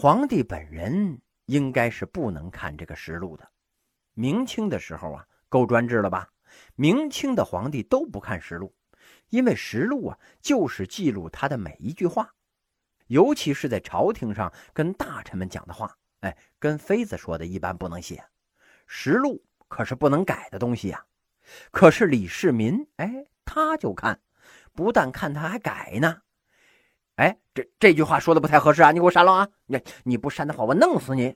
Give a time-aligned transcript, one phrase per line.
[0.00, 3.50] 皇帝本人应该是不能看这个实录的。
[4.14, 6.30] 明清的时候啊，够专制了吧？
[6.76, 8.72] 明清的皇帝都不看实录，
[9.30, 12.32] 因为实录啊就是记录他的每一句话，
[13.08, 15.92] 尤其是在朝廷上跟大臣们讲的话。
[16.20, 18.24] 哎，跟妃子说的一般不能写，
[18.86, 21.04] 实录可是不能改的东西呀。
[21.72, 24.20] 可是李世民，哎，他就看，
[24.72, 26.22] 不但看，他还改呢。
[27.18, 29.48] 哎，这这句话说的不太合适啊，你给我删了啊！
[29.66, 31.34] 你你不删的话，我弄死你。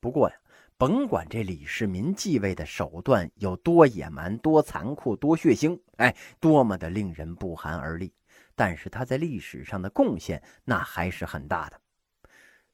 [0.00, 0.34] 不过呀，
[0.76, 8.12] 甭管这李世民继位的手段有多野蛮、多残酷、多血腥，哎，多么的令人不寒而栗，
[8.56, 11.80] 但是他在历史上的贡献那还是很大的。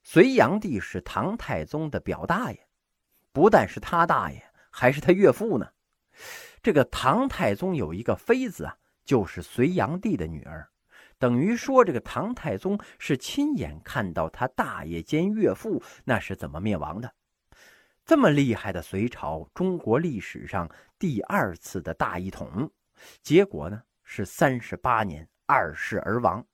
[0.01, 2.67] 隋炀帝是唐太宗的表大爷，
[3.31, 5.69] 不但是他大爷，还是他岳父呢。
[6.63, 10.67] 这个唐太宗有一个妃子啊，就是隋炀帝的女儿，
[11.19, 17.11] 等于说这个唐太宗是亲眼看到他大爷兼岳父那是怎么灭亡的。
[18.05, 22.71] 这么厉害的隋朝，中国历史上第二次的大一统，
[23.21, 26.45] 结果呢是三十八年二世而亡，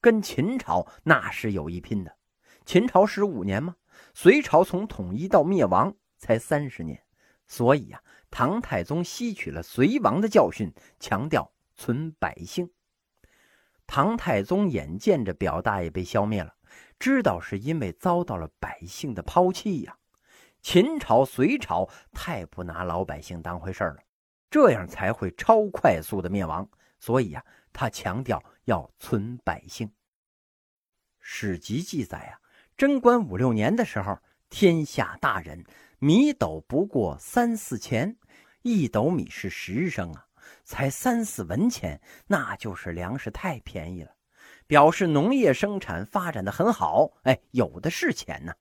[0.00, 2.16] 跟秦朝那是有一拼的。
[2.64, 3.76] 秦朝十五年吗？
[4.14, 7.02] 隋朝从统一到灭亡才三十年，
[7.46, 12.70] 所以呀，唐太宗吸取了隋王的教训，强调存百姓。
[13.86, 16.54] 唐太宗眼见着表大爷被消灭了，
[16.98, 19.96] 知道是因为遭到了百姓的抛弃呀。
[20.60, 24.02] 秦朝、隋朝太不拿老百姓当回事儿了，
[24.50, 26.68] 这样才会超快速的灭亡。
[26.98, 29.92] 所以呀，他强调要存百姓。
[31.20, 32.40] 史籍记载啊。
[32.76, 34.18] 贞观五六年的时候，
[34.50, 35.64] 天下大人
[35.98, 38.18] 米斗不过三四钱，
[38.60, 40.25] 一斗米是十升啊，
[40.66, 44.10] 才三四文钱，那就是粮食太便宜了，
[44.66, 47.12] 表示农业生产发展的很好。
[47.22, 48.52] 哎，有的是钱呢。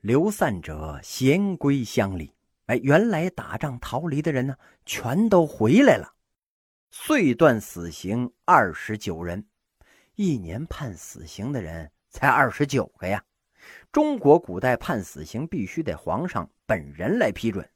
[0.00, 2.34] 流散者咸归乡里，
[2.66, 6.14] 哎，原来打仗逃离的人呢，全都回来了。
[6.90, 9.46] 遂断死刑二十九人，
[10.16, 11.90] 一年判死刑的人。
[12.08, 13.22] 才二十九个呀！
[13.92, 17.68] 中国古代判死刑必须得皇上本人来批准，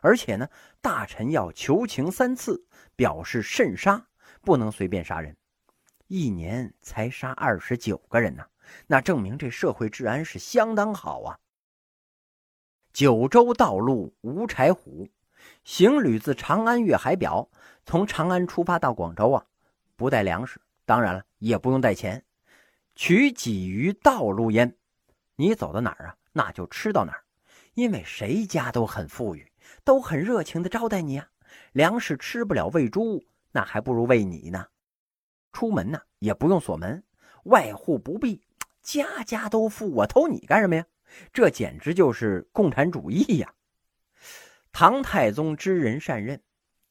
[0.00, 0.48] 而且呢，
[0.80, 2.66] 大臣要求情三次，
[2.96, 4.06] 表示慎杀，
[4.42, 5.36] 不能随便杀人。
[6.06, 8.44] 一年才杀二十九个人呢，
[8.86, 11.38] 那证明这社会治安是相当好啊。
[12.92, 15.08] 九州道路无柴虎，
[15.64, 17.48] 行旅自长安越海表，
[17.84, 19.44] 从长安出发到广州啊，
[19.96, 22.24] 不带粮食，当然了，也不用带钱。
[22.96, 24.76] 取给于道路焉，
[25.36, 27.22] 你走到哪儿啊，那就吃到哪儿，
[27.74, 29.52] 因为谁家都很富裕，
[29.84, 31.28] 都很热情的招待你啊。
[31.72, 34.66] 粮食吃不了喂猪，那还不如喂你呢。
[35.52, 37.02] 出门呢也不用锁门，
[37.44, 38.42] 外户不闭，
[38.82, 40.86] 家家都富，我偷你干什么呀？
[41.32, 43.54] 这简直就是共产主义呀！
[44.72, 46.42] 唐太宗知人善任，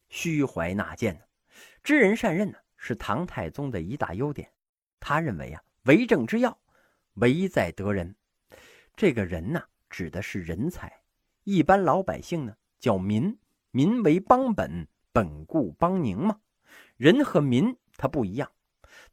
[0.09, 1.21] 虚怀纳谏呢。
[1.83, 4.51] 知人善任呢是唐太宗的一大优点，
[4.99, 5.61] 他认为啊。
[5.83, 6.59] 为政之要，
[7.13, 8.13] 唯在得人。
[8.97, 10.91] 这个人呢，指的是人才。
[11.45, 13.37] 一般老百姓呢，叫民。
[13.71, 16.39] 民为邦本，本固邦宁嘛。
[16.95, 18.51] 人和民他不一样。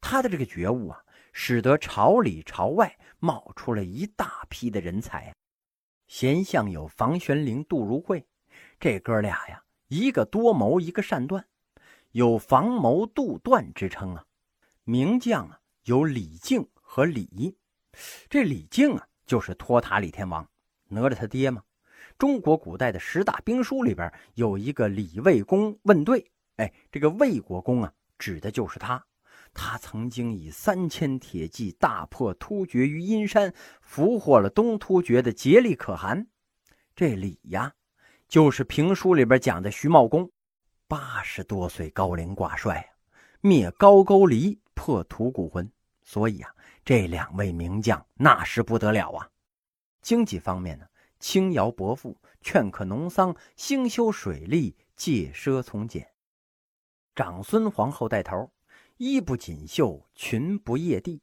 [0.00, 5.34] 他的这个觉悟啊，使得朝里朝外冒出了一大批的人才。
[6.06, 8.24] 贤相有房玄龄、杜如晦，
[8.78, 11.46] 这哥俩呀，一个多谋，一个善断，
[12.12, 14.24] 有房谋杜断之称啊。
[14.84, 15.60] 名将啊。
[15.84, 17.58] 有李靖和李，
[18.30, 20.48] 这李靖啊，就是托塔李天王，
[20.88, 21.62] 哪吒他爹嘛。
[22.18, 26.24] 中国古代的十大兵书里边有一个李卫公问对，
[26.56, 29.04] 哎，这个魏国公啊，指的就是他。
[29.52, 36.26] 他曾经以三千铁骑大破突厥于阴山，俘获了东突厥的颉利可汗。
[36.96, 37.72] 这李呀，
[38.28, 40.30] 就是评书里边讲的徐茂公，
[40.88, 42.92] 八十多岁高龄挂帅
[43.40, 44.60] 灭高句丽。
[44.76, 45.70] 破吐谷浑，
[46.02, 46.52] 所以啊，
[46.84, 49.30] 这两位名将那是不得了啊。
[50.02, 50.84] 经济方面呢，
[51.24, 56.12] 轻徭薄赋，劝可农桑，兴修水利，戒奢从简。
[57.14, 58.52] 长孙皇后带头，
[58.98, 61.22] 衣不锦绣，裙不曳地，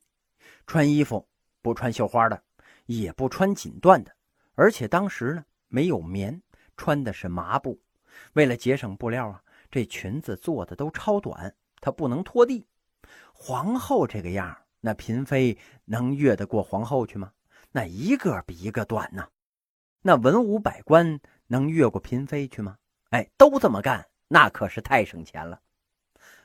[0.65, 1.29] 穿衣服
[1.61, 2.43] 不穿绣花的，
[2.87, 4.11] 也不穿锦缎的，
[4.55, 6.41] 而且当时呢没有棉，
[6.75, 7.79] 穿的是麻布。
[8.33, 12.65] 为了节省布料啊，这裙子做的都超短，它不能拖地。
[13.33, 15.55] 皇后这个样，那嫔妃
[15.85, 17.31] 能越得过皇后去吗？
[17.71, 19.27] 那一个比一个短呢。
[20.01, 22.77] 那文武百官能越过嫔妃去吗？
[23.09, 25.61] 哎，都这么干，那可是太省钱了。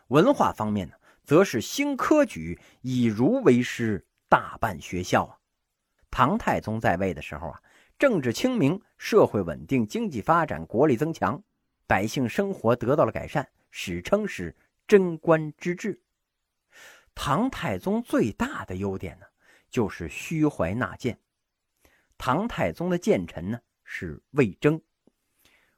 [0.09, 0.95] 文化方面呢，
[1.25, 5.39] 则是兴科举，以儒为师，大办学校啊。
[6.11, 7.63] 唐太宗在位的时候啊，
[7.99, 11.43] 政治清明，社会稳定，经济发展，国力增强，
[11.87, 14.55] 百姓生活得到了改善，史称是
[14.87, 16.01] 贞观之治。
[17.15, 19.27] 唐太宗最大的优点呢，
[19.71, 21.19] 就是虚怀纳谏。
[22.19, 24.81] 唐太宗的谏臣呢是魏征，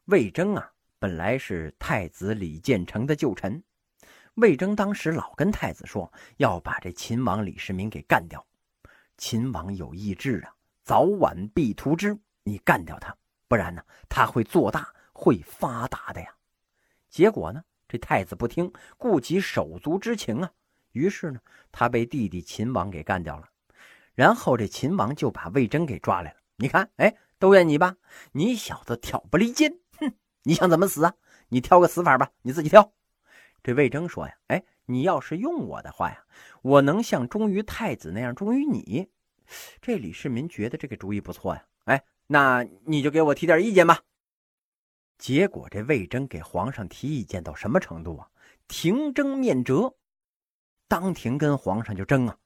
[0.04, 3.62] 魏征啊，本来是太子李建成的旧臣。
[4.34, 8.46] 魏征当时老跟太子说要把这秦王李世民给干掉。
[9.16, 10.54] 秦王有意志啊，
[10.84, 12.16] 早晚必图之。
[12.44, 13.14] 你干掉他，
[13.46, 16.34] 不然呢，他会做大，会发达的呀。
[17.10, 20.50] 结果呢，这太子不听，顾及手足之情啊，
[20.92, 21.40] 于是呢，
[21.70, 23.50] 他被弟弟秦王给干掉了。
[24.18, 26.38] 然后这秦王就把魏征给抓来了。
[26.56, 27.94] 你看，哎，都怨你吧，
[28.32, 30.12] 你小子挑拨离间，哼！
[30.42, 31.14] 你想怎么死啊？
[31.50, 32.92] 你挑个死法吧，你自己挑。
[33.62, 34.64] 这魏征说呀，哎。
[34.90, 36.24] 你要是用我的话呀，
[36.62, 39.10] 我能像忠于太子那样忠于你。
[39.82, 44.00] 这李世民觉得这个主意不错呀，哎，那你就给我提点意见吧。
[45.18, 48.30] 结果这魏征给皇上提意见到什么程度啊？
[48.66, 49.94] 停征面折，
[50.88, 52.38] 当庭跟皇上就争啊，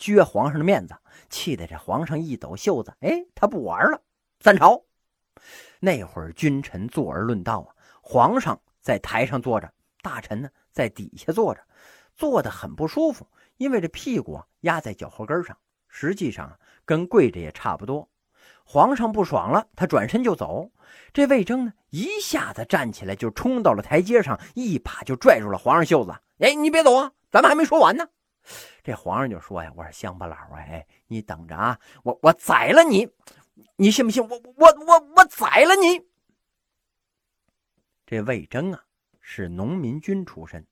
[0.00, 0.96] 撅皇上的面子，
[1.28, 4.00] 气得这皇上一抖袖子，哎，他不玩了，
[4.40, 4.82] 散朝。
[5.78, 7.68] 那会儿君臣坐而论道啊，
[8.00, 9.70] 皇上在台上坐着，
[10.00, 11.60] 大臣呢在底下坐着。
[12.16, 13.26] 坐得很不舒服，
[13.58, 15.56] 因为这屁股啊压在脚后跟上，
[15.88, 18.08] 实际上跟跪着也差不多。
[18.64, 20.70] 皇上不爽了，他转身就走。
[21.12, 26.14] 这魏征呢，一下子站起来就冲到了台阶上，一把就拽住了皇上袖子。
[26.38, 28.06] 哎，你别走啊，咱们还没说完呢。
[28.82, 33.08] 这皇上就说呀：“我说乡巴佬哎，你等着啊，我我宰了你，
[33.76, 34.22] 你信不信？
[34.26, 36.08] 我我我我宰了你。”
[38.06, 38.84] 这魏征啊，
[39.20, 40.66] 是农民军出身。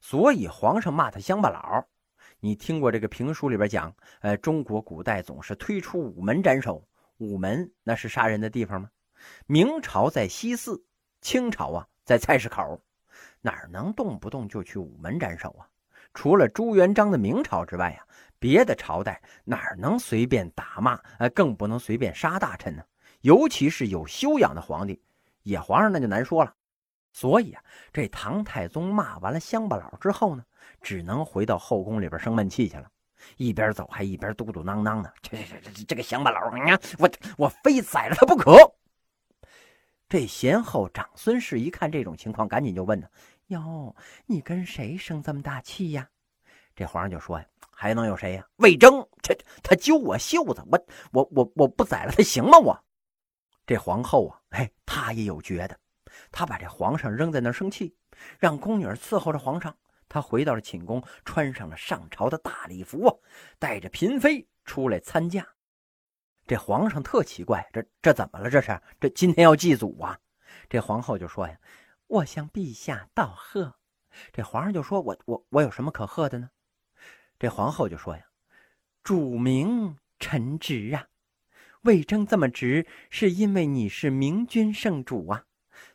[0.00, 1.86] 所以皇上骂他乡巴佬。
[2.40, 6.86] 你听过这个评书里边讲，呃，中国古代总是推出午门斩首，
[7.16, 8.90] 午门那是杀人的地方吗？
[9.46, 10.84] 明朝在西四，
[11.22, 12.82] 清朝啊在菜市口，
[13.40, 15.66] 哪能动不动就去午门斩首啊？
[16.14, 18.06] 除了朱元璋的明朝之外啊，
[18.38, 20.98] 别的朝代哪能随便打骂？
[21.18, 22.82] 呃，更不能随便杀大臣呢。
[23.20, 25.02] 尤其是有修养的皇帝，
[25.42, 26.54] 野皇上那就难说了。
[27.12, 27.62] 所以啊，
[27.92, 30.44] 这唐太宗骂完了乡巴佬之后呢，
[30.80, 32.88] 只能回到后宫里边生闷气去了。
[33.36, 38.56] 一边走还一边嘟嘟囔囔的：“这这这这个乡巴佬，你看我我非宰了他不可。”
[40.06, 43.06] 这贤后长孙氏一看这种情况，赶紧就问呢
[43.48, 43.94] ：“哟，
[44.26, 46.08] 你跟谁生这么大气呀？”
[46.74, 48.46] 这皇上就说呀：“还能有谁呀？
[48.56, 52.58] 魏征，这他揪我袖子，我我我我不宰了他行吗？
[52.58, 52.84] 我。”
[53.66, 55.78] 这皇后啊，哎，她也有觉得。
[56.30, 57.96] 他把这皇上扔在那儿生气，
[58.38, 59.74] 让宫女伺候着皇上。
[60.08, 63.14] 他回到了寝宫，穿上了上朝的大礼服啊，
[63.58, 65.46] 带着嫔妃出来参加。
[66.46, 68.50] 这皇上特奇怪，这这怎么了？
[68.50, 70.16] 这是这今天要祭祖啊？
[70.68, 71.58] 这皇后就说呀
[72.06, 73.76] ：“我向陛下道贺。”
[74.32, 76.50] 这皇上就说：“我我我有什么可贺的呢？”
[77.38, 78.24] 这皇后就说呀
[79.02, 81.08] ：“主明臣直啊，
[81.82, 85.44] 魏征这么直，是因为你是明君圣主啊。”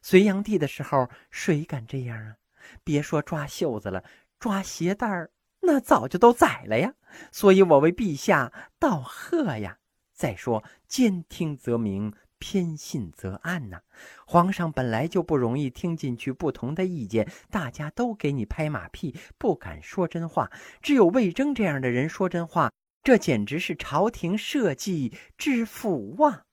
[0.01, 2.35] 隋炀帝的时候，谁敢这样啊？
[2.83, 4.03] 别说抓袖子了，
[4.37, 5.31] 抓鞋带儿，
[5.61, 6.93] 那早就都宰了呀。
[7.31, 9.79] 所以我为陛下道贺呀。
[10.11, 13.81] 再说，兼听则明，偏信则暗呐。
[14.25, 20.51] 皇上本来就不容易听进去不同的意见，大家都给你拍马屁，不敢说真话。
[20.81, 22.71] 只有魏征这样的人说真话，
[23.03, 26.43] 这简直是朝廷社稷之福啊！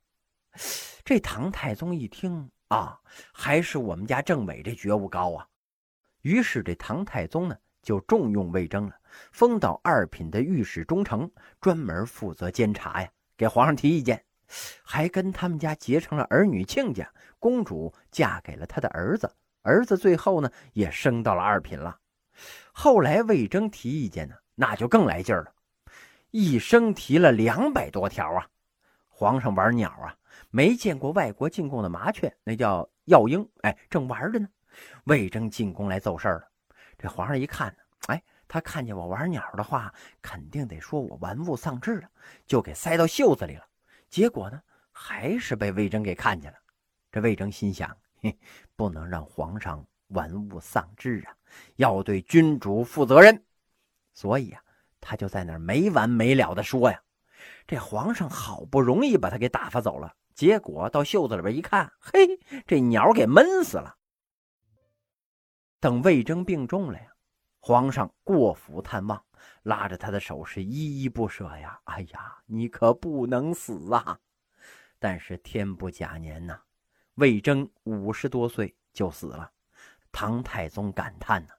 [1.04, 2.50] 这唐太宗一听。
[2.68, 2.98] 啊，
[3.32, 5.46] 还是我们家政委这觉悟高啊！
[6.22, 8.96] 于是这唐太宗呢就重用魏征了，
[9.30, 14.24] 封到二品的御史中丞，专门负责监察呀，给皇上提意见，
[14.82, 17.08] 还跟他们家结成了儿女亲家。
[17.38, 19.30] 公主嫁给了他的儿子，
[19.62, 21.98] 儿子最后呢也升到了二品了。
[22.72, 25.52] 后来魏征提意见呢，那就更来劲儿了，
[26.30, 28.48] 一生提了两百多条啊！
[29.08, 30.16] 皇上玩鸟啊！
[30.50, 33.46] 没见过外国进贡的麻雀，那叫药鹰。
[33.62, 34.48] 哎，正玩着呢，
[35.04, 36.48] 魏征进宫来奏事儿了。
[36.98, 42.08] 这皇上一看呢，哎，他看见我玩鸟的话，肯定得说我玩物丧志了，
[42.46, 43.64] 就给塞到袖子里了。
[44.16, 44.58] 结果呢，
[44.92, 46.56] 还是被魏征给看见了。
[47.12, 48.34] 这魏征心想：嘿，
[48.74, 51.36] 不能让皇上玩物丧志啊，
[51.74, 53.44] 要对君主负责任。
[54.14, 54.62] 所以啊，
[55.02, 56.98] 他就在那儿没完没了的说呀。
[57.66, 60.16] 这皇上好不容易把他给打发走了。
[60.34, 63.98] 结果到袖子里边一看，嘿，这鸟给闷死了。
[65.78, 67.12] 等魏征病重了呀，
[67.66, 69.20] 皇上过府探望，
[69.64, 71.76] 拉着他的手是依依不舍呀。
[71.82, 74.20] 哎呀，你可不能死啊！
[75.00, 76.60] 但是天不假年呐，
[77.16, 79.50] 魏征五十多岁就死了。
[80.12, 81.54] 唐太宗感叹呐：“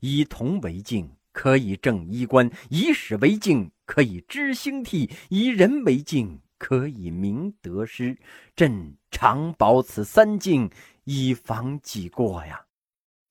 [0.00, 8.14] 以铜为镜，可以正衣冠；以史为镜，可以知兴替；以人为镜，可以明得失。
[8.54, 10.70] 朕常保此三镜，
[11.04, 12.66] 以防己过呀。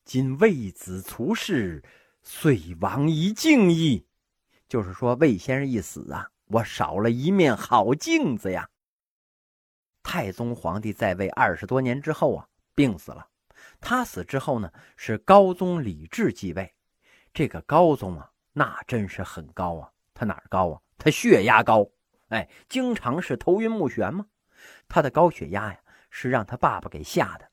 [0.09, 1.83] 今魏子卒世，
[2.23, 4.07] 遂亡一镜矣。
[4.67, 8.67] 就是说，魏先生一死啊，我少了一面好镜子呀。”
[10.01, 13.27] 太宗皇帝在位二十多年之后啊，病死了。
[13.79, 16.73] 他死之后呢，是高宗李治继位。
[17.31, 19.91] 这个高宗啊，那真是很高啊。
[20.15, 20.81] 他哪儿高啊？
[20.97, 21.87] 他血压高，
[22.29, 24.25] 哎，经常是头晕目眩嘛。
[24.87, 27.47] 他的高血压呀，是让他爸爸给吓的。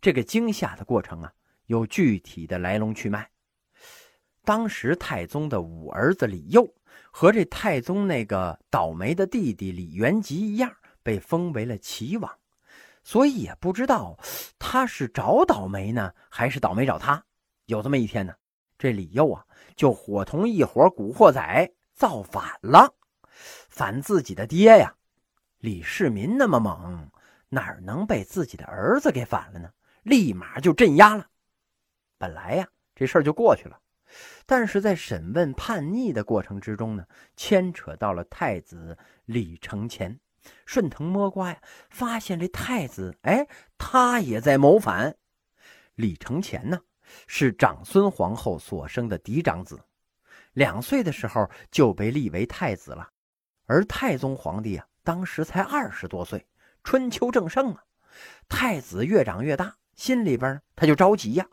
[0.00, 1.32] 这个惊吓的过程啊，
[1.68, 3.26] 有具体的来龙去脉。
[4.44, 6.68] 当时太宗的五儿子李佑
[7.10, 10.70] 和这太宗那个倒霉的弟弟李元吉一样。
[11.00, 12.30] 被封为了齐王，
[13.02, 14.18] 所以也不知道
[14.58, 17.24] 他是找倒霉呢，还是倒霉找他。
[17.64, 18.34] 有这么一天呢，
[18.76, 19.42] 这李佑啊
[19.74, 22.92] 就伙同一伙古惑仔造反了，
[23.70, 24.94] 反自己的爹呀。
[25.60, 27.10] 李世民那么猛，
[27.48, 29.70] 哪能被自己的儿子给反了呢？
[30.02, 31.26] 立马就镇压了。
[32.18, 33.80] 本来呀，这事儿就过去了，
[34.44, 37.06] 但是在审问叛逆的过程之中呢，
[37.36, 40.18] 牵扯到了太子李承乾。
[40.64, 41.60] 顺藤摸瓜呀，
[41.90, 43.46] 发现这太子，哎，
[43.76, 45.14] 他也在谋反。
[45.94, 46.80] 李承乾呢，
[47.26, 49.78] 是长孙皇后所生的嫡长子，
[50.54, 53.08] 两岁的时候就被立为太子了。
[53.66, 56.46] 而太宗皇帝啊，当时才二十多岁，
[56.82, 57.84] 春秋正盛啊。
[58.48, 61.46] 太子越长越大，心里边他就着急呀。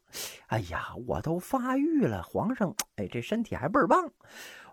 [0.48, 4.08] 哎呀，我都发育了，皇上，哎，这身体还倍儿棒。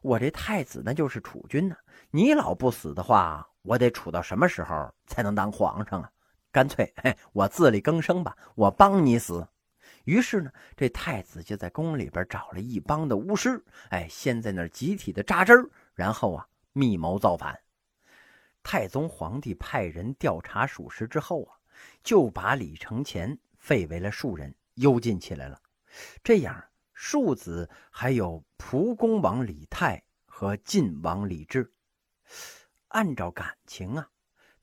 [0.02, 1.74] 我这太子呢，就是储君呢。
[2.10, 3.48] 你老不死的话。
[3.62, 6.10] 我得处到什么时候才能当皇上啊？
[6.50, 9.46] 干脆，嘿，我自力更生吧，我帮你死。
[10.04, 15.64] 于是呢，这太子就在宫里边找了一帮的巫师，哎，先在那儿集体的扎针，
[15.94, 17.56] 然后啊，密谋造反。
[18.64, 21.54] 太宗皇帝派人调查属实之后啊，
[22.02, 25.57] 就把李承乾废为了庶人，幽禁起来了。
[26.25, 26.62] 这样，
[26.95, 31.73] 庶子还有蒲公王李泰和晋王李治。
[32.88, 34.11] 按照感情啊，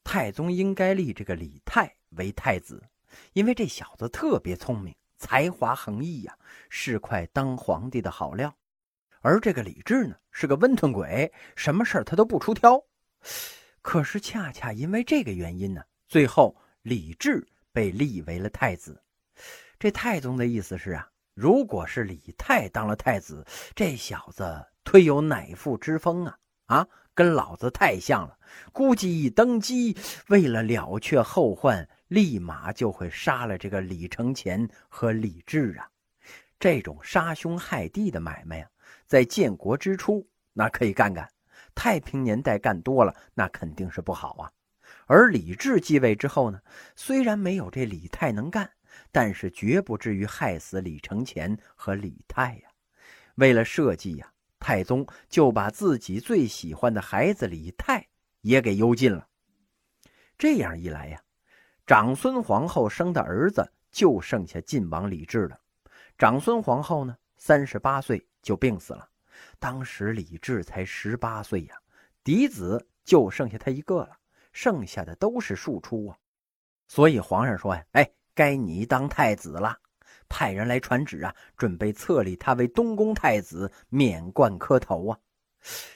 [0.04, 2.84] 太宗应该立这个李泰为太子，
[3.32, 6.38] 因为这小子特别聪明，才华横溢呀，
[6.70, 8.54] 是块当皇帝的好料。
[9.22, 12.84] 而这个李治呢，是个温吞鬼，什么事他都不出挑。
[13.82, 19.02] 可是恰恰因为这个原因呢，最后李治被立为了太子。
[19.78, 23.46] 这太宗的意思是啊，如果是李泰当了太子，
[23.76, 26.88] 这小子忒有乃父之风啊啊！
[27.14, 28.38] 跟老子太像了，
[28.72, 29.98] 估计一登基，
[30.30, 35.90] 为了了却后患，立马就会杀了这个李承乾和李治啊！
[36.60, 38.70] 这种杀兄害弟的买卖啊，
[39.06, 41.30] 在建国之初那可以干干，
[41.76, 44.52] 太平年代干多了那肯定是不好啊。
[45.10, 46.62] 而李治继位之后呢，
[46.96, 48.72] 虽然没有这李泰能干，
[49.12, 52.70] 但是绝不至于害死李承乾和李泰呀。
[53.36, 54.32] 为了社稷呀。
[54.62, 58.06] 太宗就把自己最喜欢的孩子李泰
[58.42, 59.26] 也给幽禁了。
[60.38, 61.24] 这样一来呀，
[61.88, 65.58] 长孙皇后生的儿子就剩下晋王李治了。
[66.18, 69.08] 长孙皇后呢，三十八岁就病死了。
[69.60, 71.76] 当时李治才十八岁呀，
[72.22, 74.19] 嫡子就剩下他一个了，
[74.52, 76.18] 剩下的都是庶出啊。
[76.88, 79.78] 所以皇上说呀：“哎，该你当太子了。”
[80.28, 85.18] 派人来传旨啊，准备册立他为东宫太子，免冠磕头啊。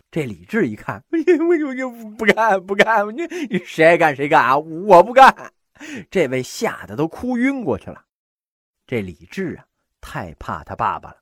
[0.09, 5.53] 这李治一看，我我我不干不干，你你谁爱干谁干啊，我不干。
[6.09, 8.05] 这位吓得都哭晕过去了。
[8.87, 9.65] 这李治啊，
[10.01, 11.17] 太怕他爸爸了。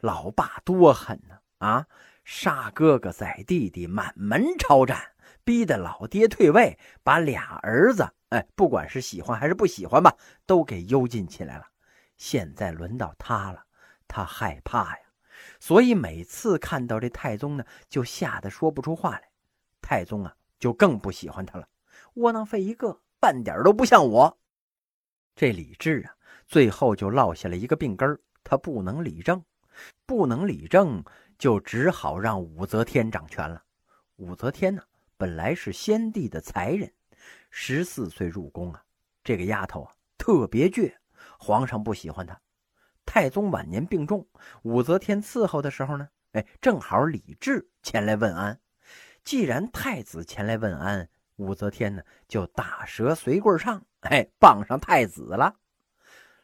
[0.00, 1.86] 老爸多狠呢啊，
[2.24, 5.11] 杀哥哥宰弟弟，满门抄斩，
[5.44, 11.66] 逼得老爹退位，把俩儿子，哎，不管是喜欢还是不喜欢吧，都给幽禁起来了。
[12.16, 13.64] 现在轮到他了，
[14.06, 15.02] 他害怕呀，
[15.58, 19.28] 所以每次看到这太宗呢，就吓得说不出话来。
[19.80, 21.66] 太宗啊，就更不喜欢他了，
[22.14, 24.38] 窝囊废一个，半点都不像我。
[25.34, 26.14] 这李治啊，
[26.46, 29.42] 最后就落下了一个病根他不能理政，
[30.06, 31.02] 不能理政，
[31.38, 33.62] 就只好让武则天掌权了。
[34.16, 34.82] 武则天呢，
[35.22, 36.92] 本来是先帝的才人，
[37.48, 38.82] 十四岁入宫啊，
[39.22, 40.92] 这个丫头啊，特别倔。
[41.38, 42.40] 皇上不喜欢她，
[43.06, 44.26] 太宗晚年病重，
[44.62, 48.60] 武则天伺候的时候呢，哎，正好李治前来问安。
[49.22, 55.54] 既然太子前来问安，武则天呢就打蛇随棍上，哎，傍上太子了。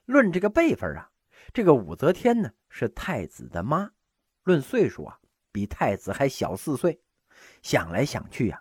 [0.04, 1.10] 论这个辈分啊，
[1.52, 3.90] 这个武则天呢是太子的妈，
[4.44, 5.18] 论岁数啊
[5.50, 7.02] 比太子还小四岁。
[7.62, 8.60] 想来想去呀，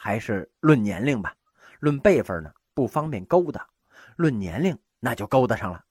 [0.00, 1.34] 还是论年龄吧。
[1.80, 3.68] 论辈分呢不方便勾搭，
[4.14, 5.84] 论年龄那就勾搭上了。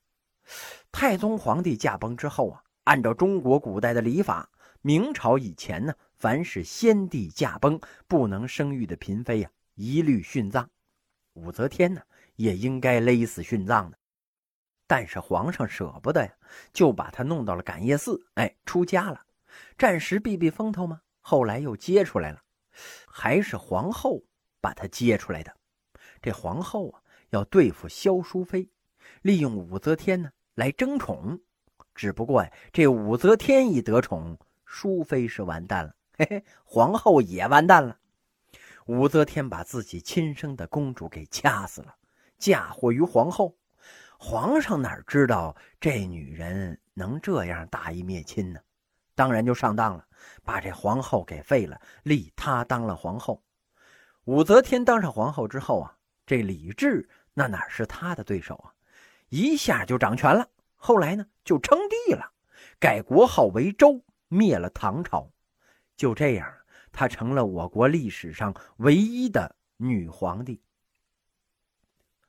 [0.93, 4.49] 太宗皇帝驾崩之后啊，按照中国古代的礼法，
[4.81, 10.69] 明朝以前呢，凡是先帝驾崩不能生育的嫔妃呀，一律殉葬。
[11.33, 12.01] 武则天呢，
[12.35, 13.97] 也应该勒死殉葬的。
[14.87, 16.33] 但是皇上舍不得呀，
[16.71, 19.21] 就把她弄到了感业寺，哎，出家了，
[19.77, 21.01] 暂时避避风头嘛。
[21.19, 22.41] 后来又接出来了，
[23.07, 24.23] 还是皇后
[24.61, 25.53] 把她接出来的。
[26.21, 28.69] 这皇后啊，要对付萧淑妃，
[29.21, 30.31] 利用武则天呢。
[30.55, 31.39] 来争宠，
[31.93, 37.99] 只不过呀，这武则天一得宠，淑妃是完蛋了，嘿嘿，皇后也完蛋了。
[38.87, 41.95] 武则天把自己亲生的公主给掐死了，
[42.39, 43.55] 嫁祸于皇后。
[44.17, 48.59] 皇上哪知道这女人能这样大义灭亲呢？
[49.17, 50.05] 当然就上当了，
[50.43, 53.43] 把这皇后给废了，立她当了皇后。
[54.25, 58.71] 武则天当上皇后之后啊，这李治那哪是她的对手啊？
[59.29, 62.31] 一下就掌权了，后来呢就称帝了，
[62.77, 65.27] 改国号为周，灭了唐朝。
[65.95, 66.47] 就这样，
[66.91, 70.61] 她成了我国历史上唯一的女皇帝。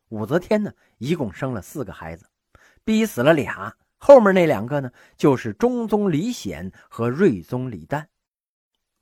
[0.09, 2.27] 武则天呢，一共生了四个孩子，
[2.83, 8.07] 逼死了俩，后面那两个呢，就是中宗李显和睿宗李旦。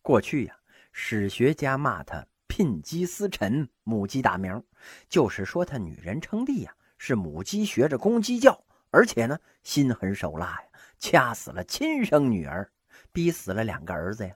[0.02, 0.56] 过去呀，
[0.90, 4.64] 史学家骂他聘鸡司臣，母鸡打鸣，
[5.08, 6.74] 就是说他女人称帝呀。
[6.98, 12.72] 是母鸡学着公鸡叫，而且呢心狠手辣呀，掐死了亲生女儿，
[13.12, 14.34] 逼死了两个儿子呀。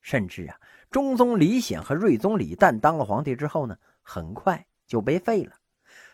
[0.00, 0.58] 甚至啊，
[0.90, 5.54] 中宗李显和睿宗李旦当了皇帝之后呢，很快就被废了。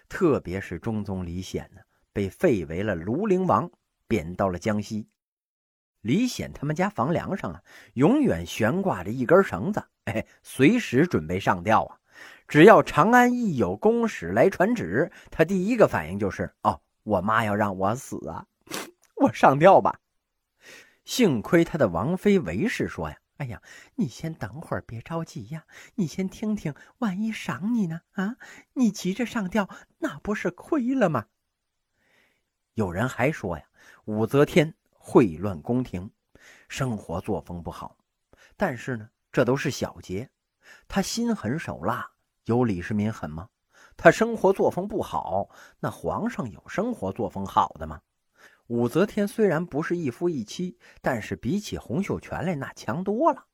[0.06, 1.80] 特别是中宗李显呢，
[2.12, 3.70] 被废为了庐陵王，
[4.06, 5.08] 贬到了江西。
[6.00, 7.62] 李显他们家房梁上啊，
[7.94, 11.98] 永远悬挂着一根绳子，哎，随时准备上吊啊。
[12.46, 18.46] 只要长安一有公使来传旨，他第一个反应就是：“哦，我妈要让我死啊，
[19.16, 19.98] 我上吊吧。”
[21.04, 23.60] 幸亏他的王妃韦氏说呀：“哎呀，
[23.96, 25.64] 你先等会儿，别着急呀，
[25.96, 28.02] 你先听听，万一赏你呢？
[28.12, 28.36] 啊，
[28.74, 31.26] 你急着上吊，那不是亏了吗？”
[32.74, 33.64] 有人还说呀，
[34.06, 36.08] 武则天秽乱宫廷，
[36.68, 37.96] 生活作风不好，
[38.56, 40.30] 但是呢，这都是小节，
[40.86, 42.08] 她心狠手辣。
[42.44, 43.48] 有李世民狠吗？
[43.96, 48.00] 他生活作风不好，那皇上有生活作风好的吗？
[48.68, 53.44] 武则天虽然不是一夫一妻，但是比起洪秀全来，那强多了。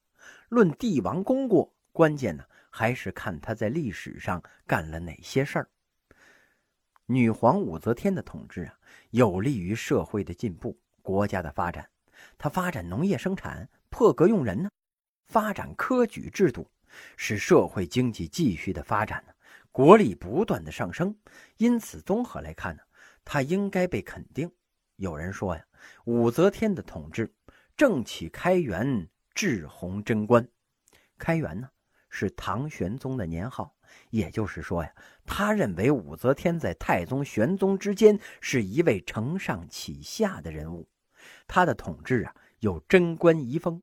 [0.51, 5.71] 论帝王功过，关键呢还是看他在历史上干了哪些事儿。
[7.13, 8.75] 女皇武则天的统治啊，
[9.11, 11.87] 有利于社会的进步、国家的发展。
[12.39, 14.71] 她发展农业生产，破格用人呢，
[15.27, 16.67] 发展科举制度。
[17.19, 19.33] 使社会经济继续的发展呢，
[19.71, 21.15] 国力不断的上升，
[21.59, 22.83] 因此综合来看呢，
[23.25, 24.51] 他应该被肯定。
[24.97, 25.63] 有人说呀，
[26.07, 27.35] 武则天的统治
[27.77, 30.49] 正起开元，至弘贞观。
[31.19, 31.69] 开元呢
[32.09, 33.75] 是唐玄宗的年号，
[34.11, 34.93] 也就是说呀，
[35.25, 40.89] 他认为武则天在太宗、玄宗之间是一位承上启下的人物，
[41.47, 43.83] 他的统治啊有贞观遗风。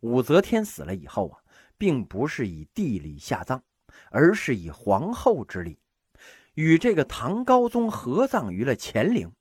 [0.00, 1.40] 武则天死了以后啊。
[1.80, 3.62] 并不是以地礼下葬，
[4.10, 5.78] 而是以皇后之礼，
[6.54, 9.32] 与这个唐高宗合葬于了乾陵。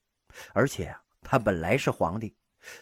[0.54, 2.36] 而且啊，他本来是皇帝，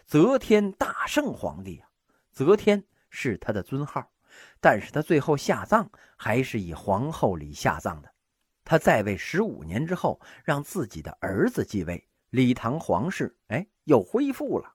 [0.06, 1.88] 则天大圣皇帝啊，
[2.34, 4.12] 则天是他的尊号。
[4.60, 8.14] 但是他最后下葬还是以皇后礼下葬的。
[8.64, 14.75] 他在位十五年之后，让自己的儿子继位，李唐皇室哎又恢复了。